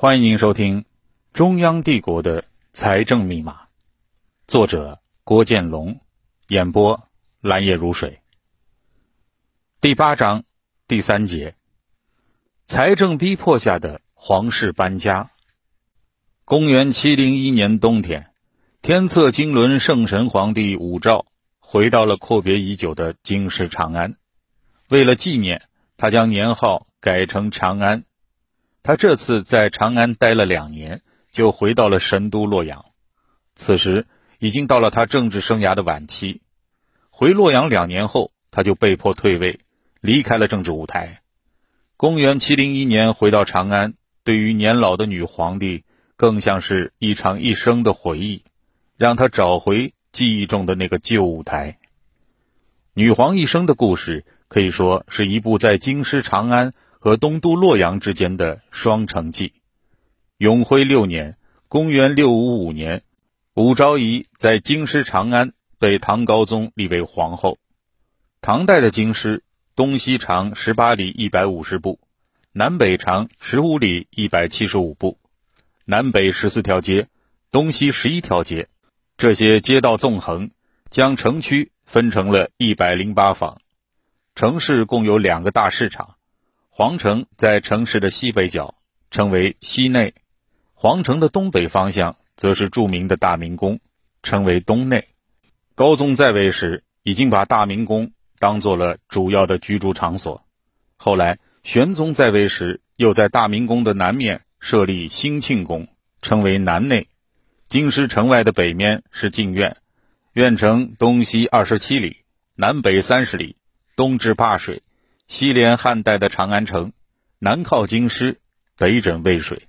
[0.00, 0.82] 欢迎收听
[1.32, 3.54] 《中央帝国的财政密码》，
[4.46, 5.98] 作者郭建龙，
[6.46, 7.08] 演播
[7.40, 8.20] 蓝叶如水。
[9.80, 10.44] 第八章
[10.86, 11.56] 第三节：
[12.64, 15.32] 财政逼迫下的皇室搬家。
[16.44, 18.30] 公元七零一年冬天，
[18.80, 21.26] 天策经纶圣神皇帝武曌
[21.58, 24.14] 回到了阔别已久的京师长安。
[24.90, 28.04] 为了纪念，他将年号改成长安。
[28.88, 32.86] 他这次在长安待了两年，就回到了神都洛阳。
[33.54, 34.06] 此时
[34.38, 36.40] 已经到了他政治生涯的晚期。
[37.10, 39.60] 回洛阳两年后，他就被迫退位，
[40.00, 41.20] 离开了政治舞台。
[41.98, 43.92] 公元七零一年回到长安，
[44.24, 45.84] 对于年老的女皇帝，
[46.16, 48.42] 更像是一场一生的回忆，
[48.96, 51.76] 让他找回记忆中的那个旧舞台。
[52.94, 56.72] 女皇一生的故事，可以说是一部在京师长安。
[56.98, 59.52] 和东都洛阳之间的双城记。
[60.36, 61.36] 永徽六年
[61.68, 63.02] （公元655年），
[63.54, 67.58] 武昭仪在京师长安被唐高宗立为皇后。
[68.40, 69.42] 唐代的京师
[69.74, 72.00] 东西长十八里一百五十步，
[72.52, 75.18] 南北长十五里一百七十五步，
[75.84, 77.08] 南北十四条街，
[77.50, 78.68] 东西十一条街。
[79.16, 80.50] 这些街道纵横，
[80.90, 83.60] 将城区分成了一百零八坊。
[84.36, 86.17] 城市共有两个大市场。
[86.78, 88.76] 皇城在城市的西北角，
[89.10, 90.12] 称为西内；
[90.74, 93.80] 皇城的东北方向则是著名的大明宫，
[94.22, 95.08] 称为东内。
[95.74, 100.46] 高宗在位时，已经把大明宫当做了主要的居住场所。
[100.96, 105.88] 后来，玄宗在位时，又在大明宫的南面设立兴庆宫，
[106.22, 107.08] 称为南内。
[107.68, 109.76] 京师城外的北面是禁苑，
[110.32, 112.18] 苑城东西二十七里，
[112.54, 113.56] 南北三十里，
[113.96, 114.80] 东至灞水。
[115.28, 116.94] 西连汉代的长安城，
[117.38, 118.40] 南靠京师，
[118.76, 119.68] 北枕渭水。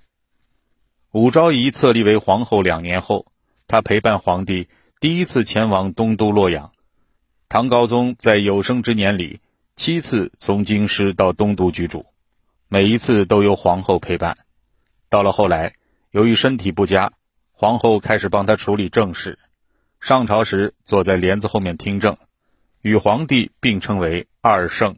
[1.12, 3.26] 武昭仪册立为皇后两年后，
[3.68, 4.68] 她陪伴皇帝
[5.00, 6.72] 第一次前往东都洛阳。
[7.50, 9.40] 唐高宗在有生之年里
[9.76, 12.06] 七次从京师到东都居住，
[12.68, 14.38] 每一次都由皇后陪伴。
[15.10, 15.74] 到了后来，
[16.10, 17.12] 由于身体不佳，
[17.52, 19.38] 皇后开始帮他处理政事。
[20.00, 22.16] 上朝时坐在帘子后面听政，
[22.80, 24.96] 与皇帝并称为二圣。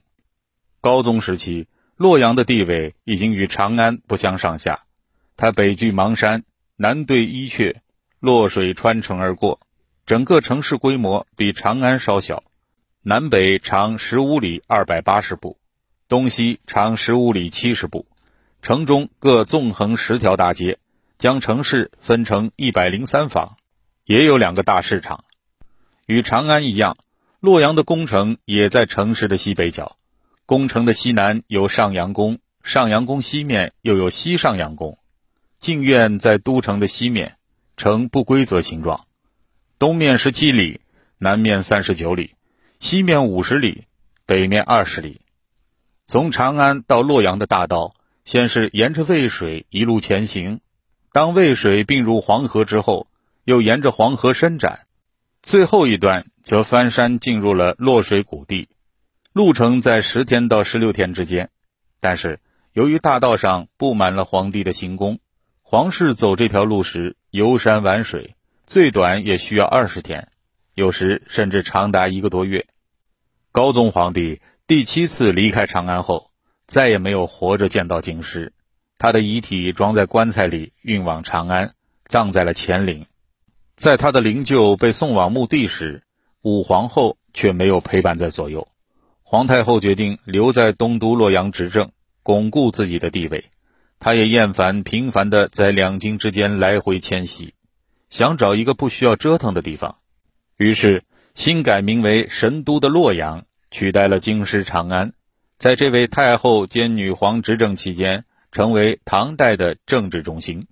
[0.82, 4.80] 高宗时期，洛阳的地位已经与长安不相上下。
[5.36, 6.42] 它北距邙山，
[6.74, 7.76] 南对伊阙，
[8.18, 9.60] 洛水穿城而过，
[10.06, 12.42] 整个城市规模比长安稍小。
[13.00, 15.56] 南北长十五里二百八十步，
[16.08, 18.08] 东西长十五里七十步，
[18.60, 20.80] 城中各纵横十条大街，
[21.16, 23.56] 将城市分成一百零三坊，
[24.04, 25.22] 也有两个大市场。
[26.06, 26.96] 与长安一样，
[27.38, 29.96] 洛阳的宫城也在城市的西北角。
[30.52, 34.98] 宫城的西南有上阳宫，上阳宫西面又有西上阳宫。
[35.56, 37.38] 禁苑在都城的西面，
[37.78, 39.06] 呈不规则形状，
[39.78, 40.82] 东面十七里，
[41.16, 42.34] 南面三十九里，
[42.80, 43.84] 西面五十里，
[44.26, 45.22] 北面二十里。
[46.04, 47.94] 从长安到洛阳的大道，
[48.26, 50.60] 先是沿着渭水一路前行，
[51.12, 53.06] 当渭水并入黄河之后，
[53.44, 54.80] 又沿着黄河伸展，
[55.42, 58.68] 最后一段则翻山进入了洛水谷地。
[59.32, 61.48] 路程在十天到十六天之间，
[62.00, 62.38] 但是
[62.74, 65.20] 由于大道上布满了皇帝的行宫，
[65.62, 70.28] 皇室走这条路时游山玩水，最短也需要二十天，
[70.74, 72.66] 有时甚至长达一个多月。
[73.52, 76.30] 高宗皇帝第七次离开长安后，
[76.66, 78.52] 再也没有活着见到京师，
[78.98, 81.72] 他的遗体装在棺材里运往长安，
[82.06, 83.06] 葬在了乾陵。
[83.76, 86.02] 在他的灵柩被送往墓地时，
[86.42, 88.68] 武皇后却没有陪伴在左右。
[89.32, 93.46] 皇太后决定留在东都洛阳执政，巩固自己的地位。
[93.98, 97.54] 她也厌烦频繁的在两京之间来回迁徙，
[98.10, 99.96] 想找一个不需要折腾的地方。
[100.58, 101.04] 于是，
[101.34, 105.14] 新改名为神都的洛阳取代了京师长安，
[105.56, 110.66] 在这位太后兼女皇执政期间，成为唐代的政治中心。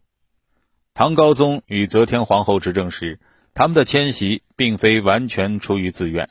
[0.92, 3.20] 唐高宗与则天皇后执政时，
[3.54, 6.28] 他们的迁徙并非完全出于自愿，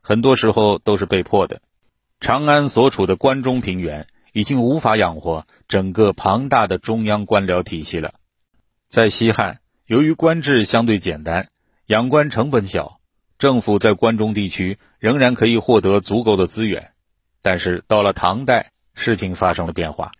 [0.00, 1.60] 很多时候都是被迫的。
[2.22, 8.14] 长安所处的关中平原已经无法养活整个庞大的中央官僚体系了。
[8.86, 11.48] 在西汉，由于官制相对简单，
[11.86, 13.00] 养官成本小，
[13.38, 16.92] 政府在关中地区仍然可以获得足够的资源。
[17.42, 20.12] 但是到了唐代，事情发生了变化。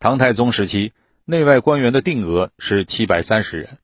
[0.00, 0.92] 唐太宗时期，
[1.24, 3.78] 内外官员的定额是七百三十人。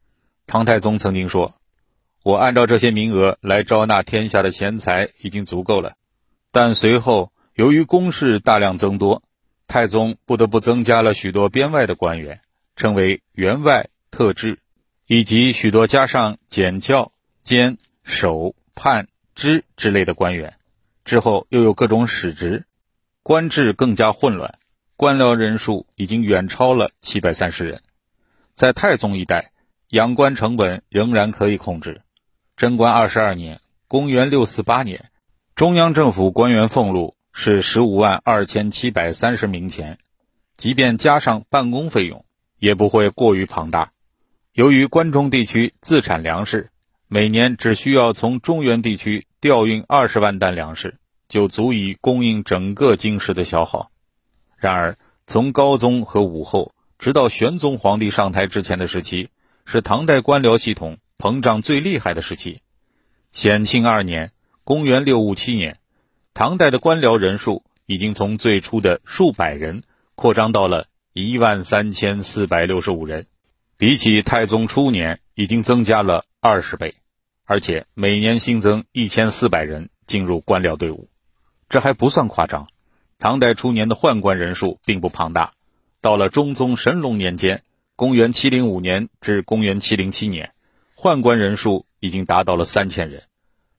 [0.48, 1.54] 唐太宗曾经说
[2.24, 5.92] ：“我按照这些名额来招纳天下的贤才已经足够了。”
[6.50, 7.30] 但随后。
[7.54, 9.22] 由于公事大量增多，
[9.68, 12.40] 太宗不得不增加了许多边外的官员，
[12.74, 14.58] 称为员外特制，
[15.06, 17.12] 以及许多加上检校、
[17.44, 19.06] 监、守、判、
[19.36, 20.54] 知之类的官员。
[21.04, 22.64] 之后又有各种使职，
[23.22, 24.58] 官制更加混乱，
[24.96, 27.82] 官僚人数已经远超了七百三十人。
[28.56, 29.52] 在太宗一代，
[29.90, 32.02] 养官成本仍然可以控制。
[32.56, 35.10] 贞观二十二年（公元648年），
[35.54, 39.98] 中央政府官员俸禄是十五万二千七百三十名钱，
[40.56, 42.24] 即便加上办公费用，
[42.58, 43.92] 也不会过于庞大。
[44.52, 46.70] 由于关中地区自产粮食，
[47.08, 49.26] 每年只需要从中原地区。
[49.40, 50.96] 调运二十万担粮食，
[51.28, 53.90] 就足以供应整个京师的消耗。
[54.56, 54.96] 然而，
[55.26, 59.28] 从高宗和武后，直到玄宗皇帝上台之前的时期，
[59.66, 62.62] 是唐代官僚系统膨胀最厉害的时期。
[63.32, 64.32] 显庆二年
[64.64, 65.76] （公元657年），
[66.34, 69.84] 唐代的官僚人数已经从最初的数百人
[70.16, 73.28] 扩张到了一万三千四百六十五人，
[73.76, 76.96] 比起太宗初年，已经增加了二十倍。
[77.44, 81.08] 而且每年新增一千四百人进入官僚队伍，
[81.68, 82.66] 这还不算夸张。
[83.20, 85.52] 唐代初年的宦官人数并不庞大，
[86.00, 87.62] 到了中宗神龙年间
[87.94, 90.52] （公元705年至公元707年），
[90.98, 93.22] 宦官人数已经达到了三千人。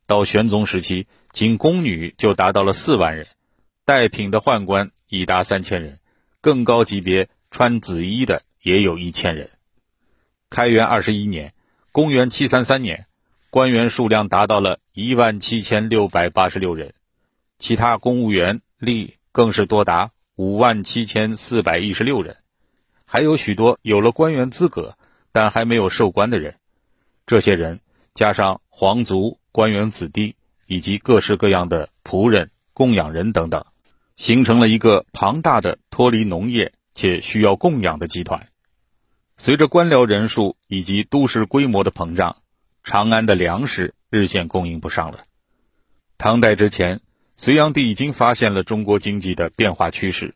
[0.07, 3.27] 到玄宗时期，仅宫女就达到了四万人，
[3.83, 5.99] 带品的宦官已达三千人，
[6.39, 9.49] 更高级别穿紫衣的也有一千人。
[10.49, 11.53] 开元二十一年
[11.91, 13.07] （公元733年）。
[13.51, 16.93] 官员数量达到了一万七千六百八十六人，
[17.59, 22.37] 其他公务员吏更是多达五万七千四百一十六人，
[23.03, 24.97] 还有许多有了官员资格
[25.33, 26.55] 但还没有授官的人。
[27.27, 27.81] 这些人
[28.13, 30.35] 加上皇族、官员子弟
[30.65, 33.65] 以及各式各样的仆人、供养人等等，
[34.15, 38.47] 形成了一个庞大的脱离农业且需要供养的集团。
[39.37, 42.37] 随着官僚人数以及都市规模的膨胀。
[42.87, 45.25] 长安的粮食日渐供应不上了。
[46.19, 47.01] 唐代之前，
[47.35, 50.35] 隋炀帝已经发现了中国经济的变化趋势。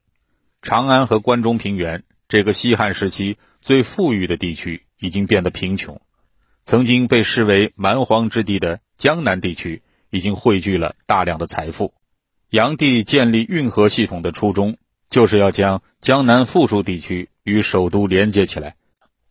[0.63, 6.01] 长安和关中平原这个西汉时期最富裕的地区已经变得贫穷，
[6.63, 11.93] 曾经被视为蛮荒之地的江南地区已经汇聚了大量的财富。
[12.49, 14.77] 炀帝建立运河系统的初衷，
[15.09, 18.75] 就是要将江南富庶地区与首都连接起来。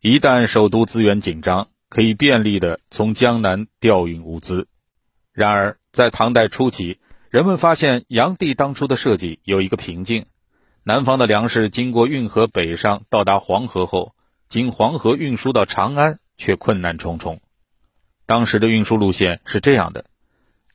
[0.00, 4.68] 一旦首都资源紧张，可以便利地从江南调运物资。
[5.32, 6.98] 然而，在唐代初期，
[7.30, 10.26] 人们发现炀帝当初的设计有一个瓶颈：
[10.84, 14.14] 南方的粮食经过运河北上到达黄河后，
[14.48, 17.40] 经黄河运输到长安却困难重重。
[18.26, 20.04] 当时的运输路线是这样的：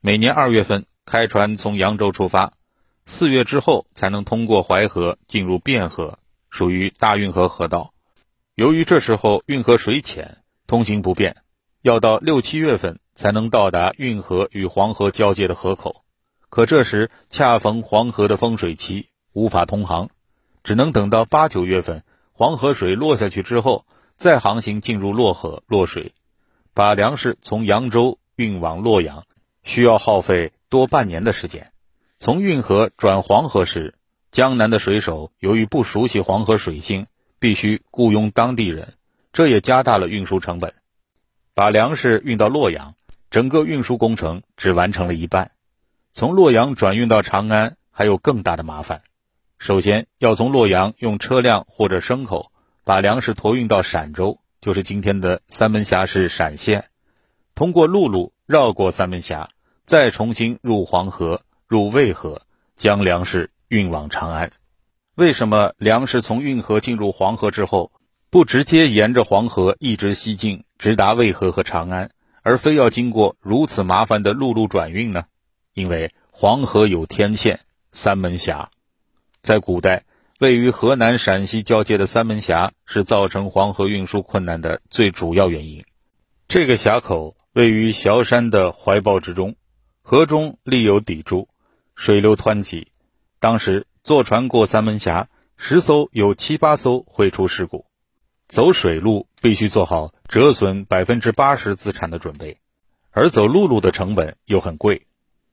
[0.06, 2.52] 每年二月份开船从扬州出发，
[3.06, 6.20] 四月之后才能通过淮河进入汴河，
[6.50, 7.94] 属于大运河河道。
[8.54, 10.40] 由于这时候运河水浅。
[10.68, 11.38] 通行不便，
[11.82, 16.04] 要到六七月份才能到达运河与黄河交界的河口，
[16.50, 20.10] 可这时恰逢黄河的丰水期，无法通航，
[20.64, 22.04] 只能等到八九月份
[22.34, 23.86] 黄河水落下去之后，
[24.18, 26.14] 再航行进入洛河洛水，
[26.74, 29.24] 把粮食从扬州运往洛阳，
[29.64, 31.72] 需要耗费多半年的时间。
[32.18, 33.96] 从运河转黄河时，
[34.32, 37.08] 江南的水手由于不熟悉黄河水性，
[37.40, 38.94] 必须雇佣当地人。
[39.32, 40.76] 这也加大了运输成本，
[41.54, 42.96] 把粮食运到洛阳，
[43.32, 45.52] 整个运输工程只完成了一半。
[46.14, 49.02] 从洛阳转运到长安还有更大的麻烦。
[49.58, 52.52] 首先要从洛阳用车辆或者牲口
[52.84, 56.86] 把粮食驮运到陕州，就是今天的三门峡市陕县，
[57.56, 59.50] 通过陆路绕过三门峡，
[59.86, 62.42] 再重新入黄河、入渭河，
[62.76, 64.52] 将粮食运往长安。
[65.16, 67.92] 为什么粮食从运河进入黄河之后？
[68.30, 72.10] 不直接沿着黄河一直西进，直达渭河和长安，
[72.42, 75.26] 而非要经过如此麻烦的陆路转运呢？
[75.76, 77.60] 因为黄河有天堑
[77.92, 78.72] 三门峡，
[79.44, 80.06] 在古代
[80.40, 85.86] 位于河南陕西交界的三门峡是造成黄河运输困难的最主要原因。
[86.48, 89.54] 这个峡口位于崤山的怀抱之中，
[90.06, 91.48] 河中立有砥柱，
[91.96, 92.90] 水流湍急。
[93.40, 97.86] 当时坐船过三门峡，十艘有七八艘会出事故。
[98.50, 102.60] 走水路必须做好折损百分之八十资产的准备，
[103.12, 105.08] 而走陆路的成本又很贵。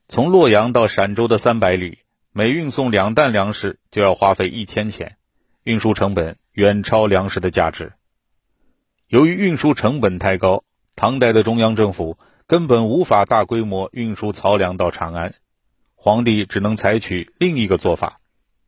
[0.09, 2.01] 从洛阳到陕州的三百里，
[2.33, 5.17] 每运送两担粮食就要花费一千钱，
[5.63, 7.93] 运输成本远超粮食的价值。
[9.07, 10.65] 由于运输成本太高，
[10.97, 12.19] 唐代的中央政府
[12.51, 15.37] 根本无法大规模运输漕粮到长安，
[15.95, 18.19] 皇帝只能采取另一个做法，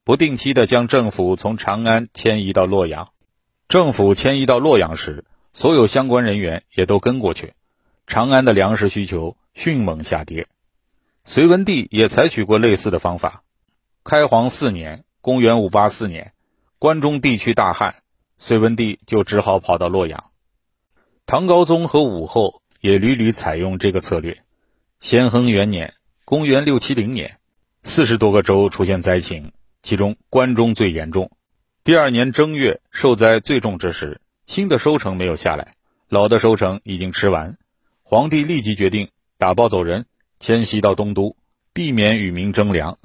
[0.05, 3.09] 不定期的将政府从长安迁移到洛阳。
[3.67, 7.55] 政府迁移到洛阳时，所有相关人员也都跟过去，
[8.07, 10.47] 长安的粮食需求迅猛下跌。
[11.25, 13.43] 隋文帝也采取过类似的方法。
[14.05, 16.35] 开皇四年（公元584年），
[16.79, 17.97] 关中地区大旱，
[18.39, 20.31] 隋文帝就只好跑到洛阳。
[21.27, 24.43] 唐高宗和武后也屡屡采用这个策略。
[24.99, 25.95] 咸亨元年
[26.27, 27.39] （公元670年），
[27.85, 31.31] 四十多个州出现灾情，其中关中最严重。
[31.85, 35.75] 第二年正月，受灾最重之时，新的收成没有下来，
[36.09, 37.57] 老的收成已经吃完。
[38.03, 40.07] 皇帝立即决定打包走人，
[40.41, 41.37] 迁徙到东都，
[41.73, 42.99] 避免与民争粮。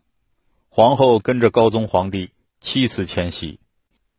[0.69, 3.59] 皇后跟着高宗皇帝七次迁徙，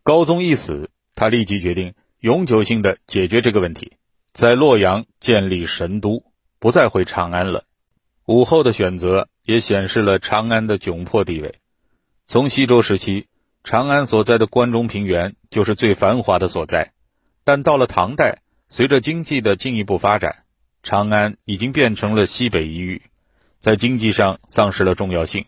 [0.04, 3.94] 高宗一死，他立即决定永久性的解决这个问题，
[4.38, 6.22] 在洛阳建立神都，
[6.60, 7.64] 不再回长安了。
[8.24, 11.56] 武后的选择也显示了长安的窘迫地位。
[12.24, 13.26] 从西周时期，
[13.64, 16.92] 长安所在的关中平原就是最繁华的所在，
[17.42, 20.44] 但到了唐代，随着经济的进一步发展，
[20.84, 23.02] 长安已经变成了西北一隅，
[23.58, 25.46] 在经济上丧失了重要性，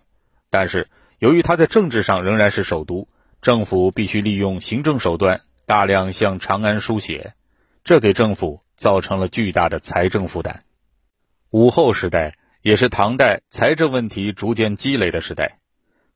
[0.50, 0.88] 但是。
[1.20, 3.06] 由于它在政治上仍然是首都，
[3.40, 7.35] 政府必须利用行政手段大量向长安输血，
[7.85, 10.64] 这给政府造成了巨大的财政负担。
[11.50, 15.58] 武后时代也是唐代财政问题逐渐积累的时代，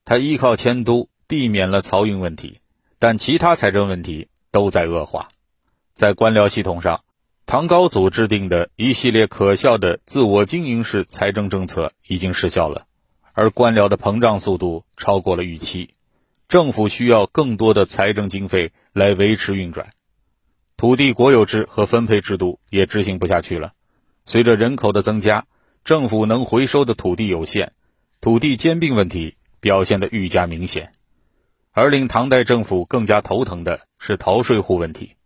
[0.06, 2.60] 他依靠迁都避免了漕运问题，
[2.98, 5.28] 但其他财政问题都在恶化。
[5.92, 7.04] 在官僚系统上，
[7.44, 12.86] 唐高祖制定的一系列可笑的自我经营式财政政策已经失效了。
[13.34, 15.90] 而官僚的膨胀速度超过了预期，
[16.48, 19.92] 政府需要更多的财政经费来维持运转，
[20.76, 23.72] 土地国有制和分配制度也执行不下去了。
[24.26, 25.46] 随着人口的增加，
[25.84, 27.72] 政府能回收的土地有限，
[28.20, 30.92] 土地兼并问题表现得愈加明显。
[31.72, 35.16] 而令唐代政府更加头疼的是逃税户问题，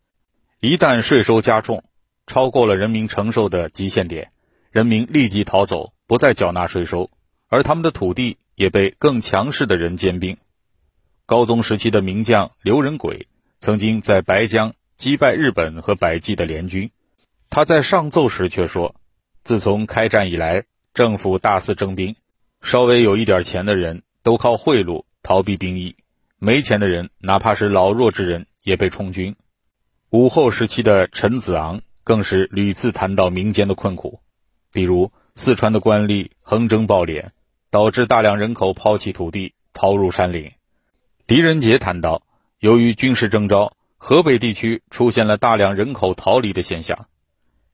[0.60, 1.84] 一旦税收加重，
[2.26, 4.30] 超过了人民承受的极限点，
[4.70, 7.10] 人民立即逃走，不再缴纳税收。
[7.48, 10.36] 而他们的土地也被更强势的人兼并。
[11.24, 13.28] 高宗时期的名将刘仁轨
[13.58, 16.90] 曾经在白江击败日本和百济的联军。
[17.48, 18.96] 他在上奏时却说
[19.44, 22.16] ：“自从开战以来，政府大肆征兵，
[22.60, 25.94] 稍微有一点钱的人都靠贿赂逃避兵役，
[26.38, 29.34] 没钱的人哪怕是老弱之人也被充军。”
[30.10, 34.20] 武后时期的陈子昂更是屡次谈到民间的困苦，
[34.72, 37.30] 比如四川的官吏横征暴敛。
[37.70, 40.52] 导致大量人口抛弃土地，逃入山林。
[41.26, 42.22] 狄仁杰谈到，
[42.60, 47.06] 由于军事征召，河北地区出现了大量人口逃离的现象。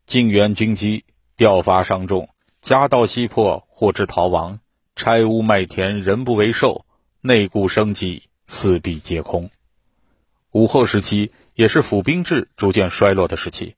[0.06, 1.04] 晋元军机，
[1.36, 2.28] 调发伤重，
[2.60, 4.58] 家道西破，或之逃亡。
[4.96, 6.84] 拆屋卖田，人不为寿。
[7.20, 9.50] 内顾生计，四壁皆空。
[10.50, 13.76] 武后时期也是府兵制逐渐衰落的时期。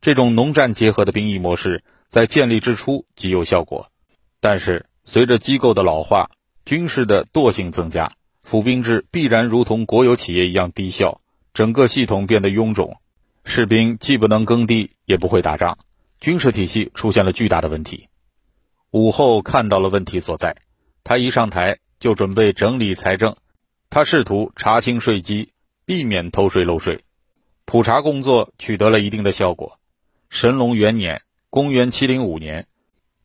[0.00, 3.90] 这种农战结合的兵役模式在建立之初极有效果，
[4.40, 4.86] 但是。
[5.06, 6.30] 随着机构的老化，
[6.64, 11.20] 军事的惰性增加，府兵制必然如同国有企业一样低效，
[11.54, 13.00] 整个系统变得臃肿，
[13.44, 15.78] 士兵既不能耕地，也不会打仗，
[16.18, 18.08] 军事体系出现了巨大的问题。
[18.90, 20.56] 武后看到了问题所在，
[21.04, 23.36] 他一上台就准备整理财政，
[23.88, 25.52] 他试图查清税基，
[25.84, 27.04] 避免偷税漏税，
[27.64, 29.78] 普查工作取得了一定的效果。
[30.30, 32.66] 神龙元年（公元705年）。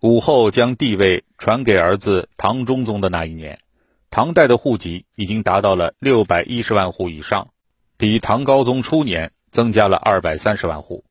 [0.01, 3.59] 武后将帝位传给儿子唐中宗的那一年，
[4.11, 7.49] 唐代的户籍已经达到了六百一十万户以上，
[7.99, 11.03] 比唐高宗初年增加了二百三十万户。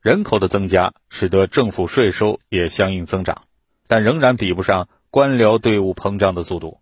[0.00, 3.42] 人口的增加使得政府税收也相应增长，
[3.86, 6.80] 但仍然比不上官僚队伍膨胀的速度。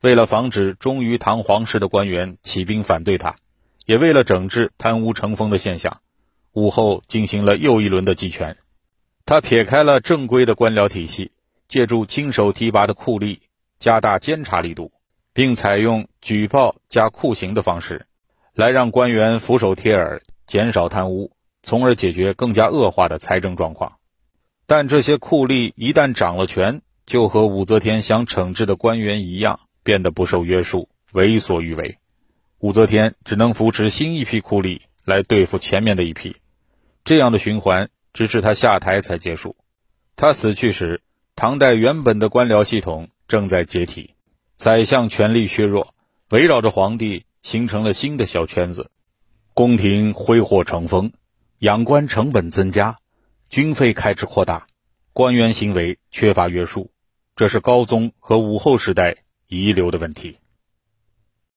[0.00, 3.36] 为了防止忠于唐皇室的官员起兵反对他，
[3.84, 6.00] 也为了整治贪污成风的现象，
[6.52, 8.56] 武后进行了又一轮的集权。
[9.26, 11.32] 他撇开了正规的官僚体系，
[11.68, 13.40] 借助亲手提拔的酷吏，
[13.78, 14.92] 加大监察力度，
[15.34, 18.06] 并采用举报加酷刑的方式，
[18.54, 21.32] 来让官员俯首帖耳，减少贪污，
[21.62, 23.98] 从而解决更加恶化的财政状况。
[24.66, 31.98] 但这些酷吏一旦掌了权，就和武则天想惩治的官员一样，变得不受约束，为所欲为。
[32.58, 36.36] 武则天只能扶持新一批酷吏来对付前面的一批，
[37.04, 37.88] 这样的循环。
[38.14, 39.56] 直至他下台才结束。
[40.16, 41.00] 他死去时，
[41.34, 44.14] 唐代原本的官僚系统正在解体，
[44.54, 45.94] 宰相权力削弱，
[46.28, 48.90] 围绕着皇帝形成了新的小圈子。
[49.52, 51.12] 宫廷挥霍成风，
[51.58, 52.98] 养官成本增加，
[53.50, 54.66] 军费开支扩大，
[55.12, 56.90] 官员行为缺乏约束。
[57.36, 59.16] 这是高宗和武后时代
[59.48, 60.38] 遗留的问题。